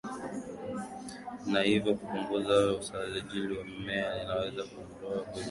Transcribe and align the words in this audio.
na 1.51 1.61
hivyo 1.61 1.95
kupunguza 1.95 2.57
uzalishaji 2.79 3.41
wa 3.57 3.63
mmea 3.65 4.15
na 4.15 4.23
inaweza 4.23 4.63
kuondoa 4.63 5.11
virutubishi 5.11 5.39